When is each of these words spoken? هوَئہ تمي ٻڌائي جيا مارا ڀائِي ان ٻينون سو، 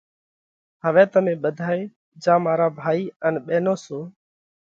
هوَئہ 0.83 1.03
تمي 1.11 1.33
ٻڌائي 1.43 1.81
جيا 2.23 2.35
مارا 2.43 2.67
ڀائِي 2.79 3.03
ان 3.25 3.33
ٻينون 3.45 3.77
سو، 3.85 3.99